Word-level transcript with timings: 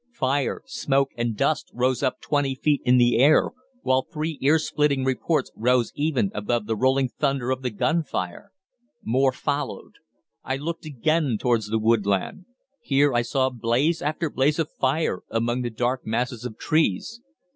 Fire, 0.15 0.63
smoke, 0.65 1.11
and 1.15 1.37
dust 1.37 1.69
rose 1.75 2.01
up 2.01 2.21
twenty 2.21 2.55
feet 2.55 2.81
in 2.83 2.97
the 2.97 3.19
air, 3.19 3.51
while 3.83 4.01
three 4.11 4.39
ear 4.41 4.57
splitting 4.57 5.05
reports 5.05 5.51
rose 5.55 5.91
even 5.93 6.31
above 6.33 6.65
the 6.65 6.75
rolling 6.75 7.07
thunder 7.07 7.51
of 7.51 7.61
the 7.61 7.69
gunfire. 7.69 8.51
More 9.03 9.31
followed. 9.31 9.97
I 10.43 10.57
looked 10.57 10.85
again 10.85 11.37
towards 11.39 11.67
the 11.67 11.77
woodland. 11.77 12.45
Here 12.81 13.13
I 13.13 13.21
saw 13.21 13.51
blaze 13.51 14.01
after 14.01 14.31
blaze 14.31 14.57
of 14.57 14.71
fire 14.71 15.21
among 15.29 15.61
the 15.61 15.69
dark 15.69 16.03
masses 16.03 16.45
of 16.45 16.57
trees. 16.57 17.21